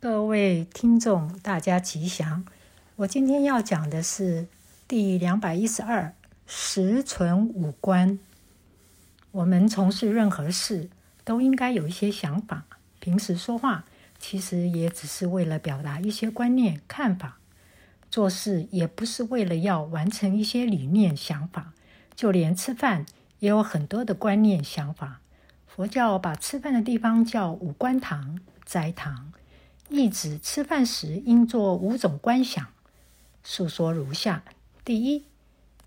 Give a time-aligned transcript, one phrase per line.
[0.00, 2.44] 各位听众，大家吉祥。
[2.94, 4.46] 我今天要讲的是
[4.86, 6.14] 第两百一十二，
[6.46, 8.16] 实存五观。
[9.32, 10.88] 我们从事任何事，
[11.24, 12.64] 都应该有一些想法。
[13.00, 13.86] 平时说话，
[14.20, 17.40] 其实也只是为了表达一些观念、看法；
[18.08, 21.72] 做事也不是为了要完成一些理念、想法。
[22.14, 23.04] 就连吃饭，
[23.40, 25.18] 也有很多的观念、想法。
[25.66, 29.32] 佛教把吃饭的地方叫五观堂、斋堂。
[29.88, 32.66] 意指吃饭时应做五种观想，
[33.42, 34.44] 述说如下：
[34.84, 35.24] 第一，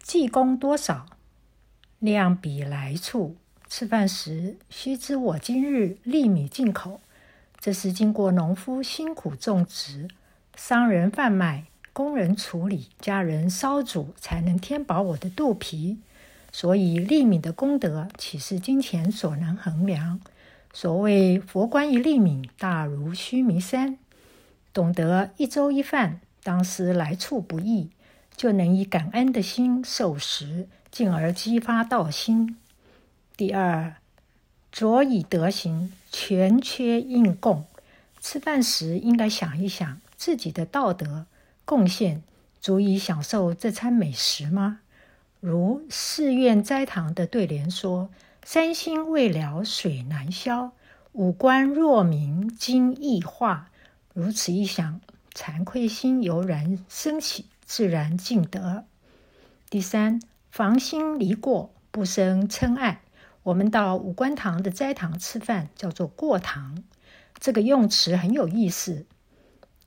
[0.01, 1.05] 计功多少，
[1.99, 3.35] 量比来处。
[3.69, 6.99] 吃饭时须知我今日粒米进口，
[7.59, 10.09] 这是经过农夫辛苦种植，
[10.55, 15.99] 商人贩卖，工人处理，家人烧煮，才能填饱我的肚皮。
[16.51, 20.19] 所以粒米的功德，岂是金钱所能衡量？
[20.73, 23.97] 所谓佛观一粒米，大如须弥山。
[24.73, 27.89] 懂得一粥一饭，当思来处不易，
[28.37, 32.57] 就能以感恩的心受食，进而激发道心。
[33.35, 33.95] 第二，
[34.71, 37.65] 着以德行，全缺应供。
[38.21, 41.25] 吃饭时应该想一想自己的道德
[41.65, 42.23] 贡献，
[42.61, 44.79] 足以享受这餐美食吗？
[45.41, 48.09] 如寺院斋堂的对联说
[48.43, 50.71] ：“三辛未了水难消，
[51.13, 53.69] 五官若明经易化。”
[54.13, 54.99] 如此一想，
[55.33, 58.83] 惭愧心油然升起，自然尽得。
[59.69, 63.01] 第三，防心离过，不生嗔爱。
[63.43, 66.83] 我们到五官堂的斋堂吃饭，叫做过堂。
[67.39, 69.05] 这个用词很有意思，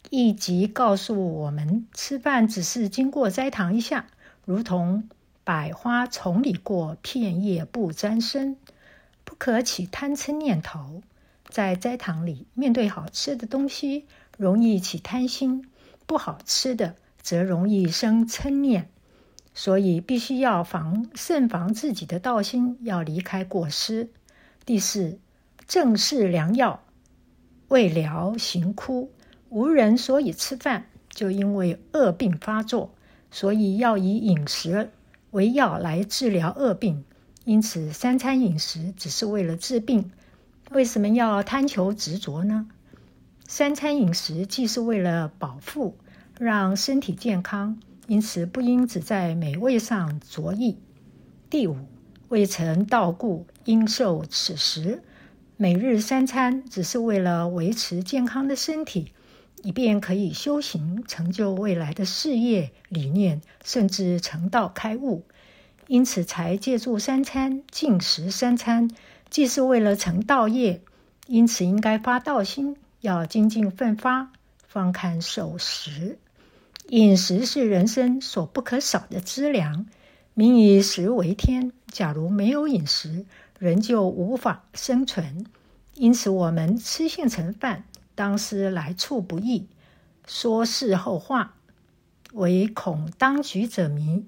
[0.08, 4.06] 意即告诉我们，吃饭只是经过斋堂一下，
[4.46, 5.08] 如同
[5.44, 8.56] 百花丛里过，片叶不沾身，
[9.24, 11.02] 不可起贪嗔念头。
[11.46, 14.06] 在斋堂里，面对好吃的东西，
[14.38, 15.60] 容易起贪心；
[16.06, 18.88] 不好吃的，则容易生嗔念。
[19.52, 24.08] 所以，必须要防慎防自己的道心，要离开过失。
[24.64, 25.18] 第四，
[25.68, 26.82] 正是良药，
[27.68, 29.12] 未疗行枯。
[29.50, 32.94] 无人所以吃饭，就因为恶病发作，
[33.30, 34.90] 所以要以饮食
[35.34, 37.04] 为药来治疗恶病。
[37.44, 40.12] 因此，三餐饮食只是为了治病。
[40.70, 42.68] 为什么要贪求执着呢？
[43.44, 45.96] 三餐饮食既是为了饱腹，
[46.38, 50.78] 让身体健康，因此不应只在美味上着意。
[51.50, 51.76] 第五，
[52.28, 55.02] 未曾道故，应受此食。
[55.56, 59.12] 每日三餐只是为了维持健康的身体，
[59.64, 65.24] 以便可以修行，成就未来的事业理念，甚至成道开悟。
[65.86, 68.90] 因此才借助三餐，进食三餐。
[69.30, 70.82] 既是为了成道业，
[71.26, 74.30] 因此应该发道心，要精进奋发，
[74.68, 76.18] 方堪受食。
[76.90, 79.86] 饮食是人生所不可少的资粮，
[80.34, 81.72] 民以食为天。
[81.88, 83.24] 假如没有饮食，
[83.58, 85.46] 人就无法生存。
[85.94, 89.66] 因此，我们吃性成饭，当思来处不易，
[90.26, 91.56] 说事后话，
[92.32, 94.26] 唯恐当局者迷。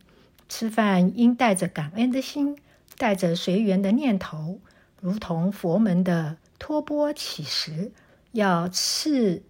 [0.49, 2.57] 吃饭应带着感恩的心，
[2.99, 4.61] 带着随缘的念头。
[5.01, 7.93] 如同佛门的托钵乞食，
[8.33, 9.43] 要次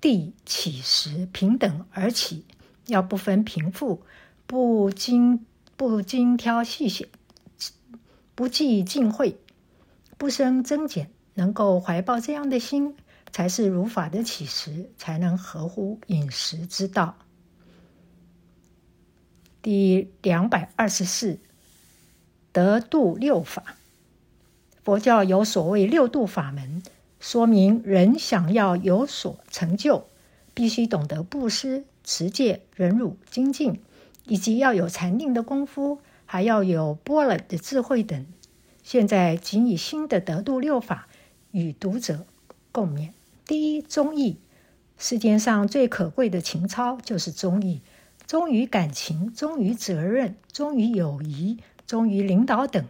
[0.00, 2.44] 第乞食，平等而起，
[2.86, 4.02] 要不分贫富，
[4.46, 5.44] 不精
[5.76, 7.08] 不精挑细选，
[8.34, 9.36] 不计进退，
[10.16, 12.96] 不生增减，能够怀抱这样的心，
[13.32, 17.16] 才是如法的起食，才能合乎饮食之道。
[19.62, 21.38] 第两百二十四，
[22.52, 23.76] 得度六法。
[24.82, 26.82] 佛教有所谓六度法门，
[27.18, 30.06] 说明人想要有所成就，
[30.54, 33.82] 必须懂得布施、持戒、忍辱、精进，
[34.26, 38.24] 以及要有禅定的功夫，还要有波罗的智慧等。
[38.84, 41.08] 现在仅以新的得度六法
[41.50, 42.24] 与读者
[42.76, 43.12] 共勉。
[43.46, 44.36] 第一，忠义。
[44.98, 47.80] 世间上最可贵的情操就是忠义，
[48.26, 51.56] 忠于感情，忠于责任，忠于友谊，
[51.86, 52.84] 忠于领导等。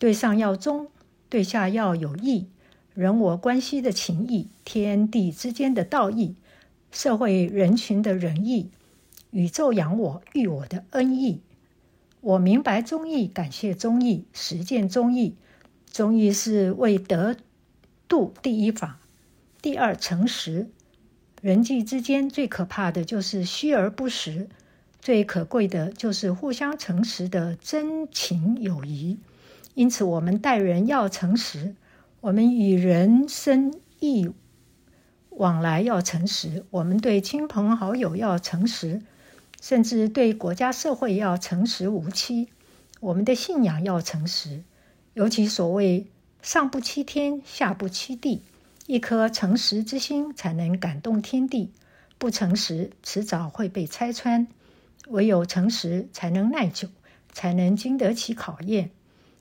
[0.00, 0.88] 对上要忠。
[1.28, 2.48] 对下要有义，
[2.94, 6.34] 人我关系的情义，天地之间的道义，
[6.90, 8.70] 社会人群的仁义，
[9.30, 11.40] 宇宙养我育我的恩义。
[12.20, 15.36] 我明白忠义，感谢忠义，实践忠义。
[15.92, 17.36] 忠义是为得
[18.08, 18.98] 度第一法。
[19.62, 20.68] 第二，诚实。
[21.40, 24.48] 人际之间最可怕的就是虚而不实，
[25.00, 29.20] 最可贵的就是互相诚实的真情友谊。
[29.74, 31.76] 因此，我们待人要诚实。
[32.20, 34.30] 我们与人生意
[35.30, 39.00] 往来要诚实，我们对亲朋好友要诚实，
[39.60, 42.48] 甚至对国家社会要诚实无欺。
[42.98, 44.64] 我们的信仰要诚实，
[45.14, 46.08] 尤其所谓
[46.42, 48.42] “上不欺天，下不欺地”，
[48.92, 51.72] 一颗诚实之心才能感动天地。
[52.18, 54.46] 不诚实，迟早会被拆穿。
[55.08, 56.88] 唯有诚实，才能耐久，
[57.32, 58.90] 才能经得起考验。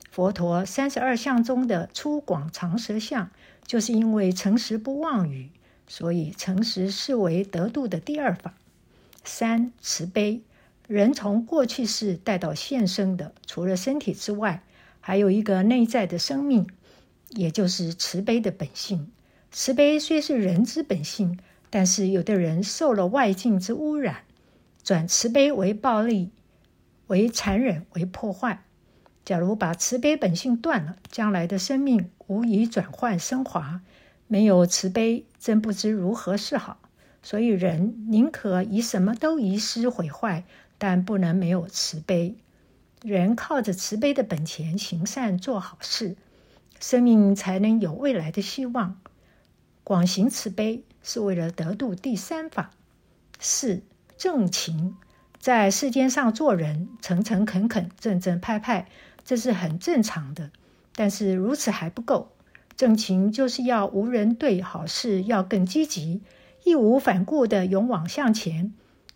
[0.10, 3.30] 佛陀三十二相中的粗广长舌相，
[3.68, 5.50] 就是因为诚实不妄语，
[5.86, 8.54] 所以诚实是为得度的第二法。
[9.26, 10.44] 三、慈悲。
[10.88, 14.64] 人从过去世带到现生的，除了身体之外，
[15.02, 16.68] 还有一个内在的生命，
[17.32, 19.12] 也就是慈悲的本性。
[19.52, 21.38] 慈悲虽是人之本性，
[21.70, 24.24] 但是有的人受了外境之污染，
[24.82, 26.32] 转慈悲为暴力、
[27.08, 28.64] 为残忍、为破坏。
[29.26, 33.82] 假如把慈悲本性断了，将来的生命无以转换升华。
[34.28, 36.80] 没有慈悲，真不知如何是好。
[37.22, 40.46] 所以人宁可以什么都遗失毁坏。
[40.78, 42.38] 但不能没有慈悲，
[43.04, 46.16] 人靠着慈悲的本钱行善做好事，
[46.80, 49.00] 生命才能有未来的希望。
[49.84, 52.72] 广行慈悲是为了得度第三法。
[53.40, 53.82] 四、
[54.18, 54.96] 正勤，
[55.40, 58.88] 在世间上做人，诚诚恳恳、正正派派，
[59.26, 60.52] 这是很正常的。
[60.94, 62.32] 但是如此还不够，
[62.76, 66.22] 正勤就是要无人对好事要更积极，
[66.64, 68.74] 义无反顾地勇往向前。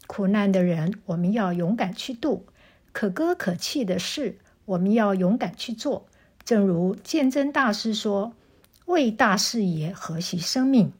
[0.07, 2.45] 苦难的人，我们要勇敢去度；
[2.91, 6.07] 可歌可泣的事，我们要勇敢去做。
[6.43, 8.33] 正如鉴真大师说
[8.85, 10.93] ：“为大事业，何惜生命？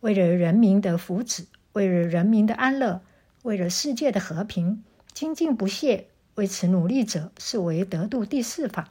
[0.00, 3.00] 为了人民的福祉，为了人民的安乐，
[3.42, 6.06] 为了世界的和平，精进不懈，
[6.36, 8.90] 为此努力者，是为得度第四法。”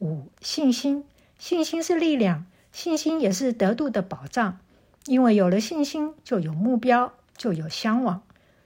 [0.00, 1.04] 五、信心，
[1.38, 4.58] 信心是力量，信心也是得度的保障。
[5.06, 8.22] 因为有了信心，就有目标，就有向往。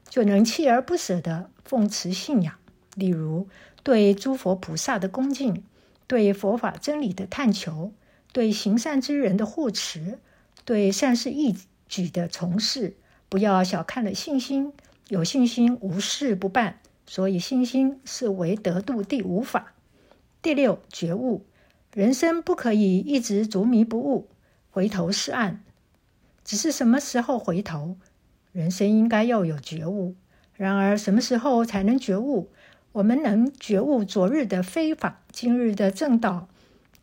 [0.08, 2.54] 就能锲而不舍地奉持信仰，
[2.94, 3.46] 例如
[3.82, 5.62] 对诸佛菩萨的恭敬，
[6.06, 7.92] 对佛法真理的探求，
[8.32, 10.18] 对行善之人的护持，
[10.64, 11.56] 对善事义
[11.88, 12.96] 举的从事。
[13.28, 14.72] 不要小看了信心，
[15.08, 16.80] 有信心无事不办。
[17.06, 19.72] 所以信心是为得度第五法。
[20.42, 21.46] 第六，觉悟，
[21.94, 24.28] 人生不可以一直执迷不悟，
[24.70, 25.64] 回头是岸。
[26.44, 27.96] 只是什么时候回头？
[28.52, 30.16] 人生应该要有觉悟，
[30.54, 32.50] 然而什么时候才能觉悟？
[32.92, 36.48] 我们能觉悟昨日的非法，今日的正道；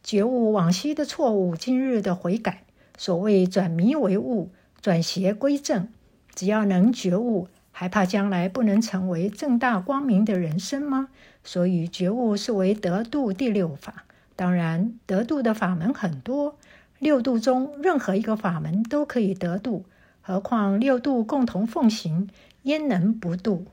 [0.05, 2.61] 觉悟往昔的错误，今日的悔改。
[2.95, 5.87] 所谓转迷为悟，转邪归正。
[6.35, 11.09] 只要能觉悟，还怕将来不能成为正大光明的人生吗？
[11.43, 14.05] 所以觉悟是为得度第六法。
[14.35, 16.59] 当然，得度的法门很多，
[16.99, 19.85] 六度中任何一个法门都可以得度。
[20.21, 22.29] 何况六度共同奉行，
[22.61, 23.65] 焉能不度？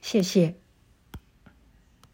[0.00, 0.54] 谢谢。